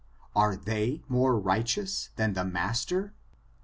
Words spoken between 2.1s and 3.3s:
than the master?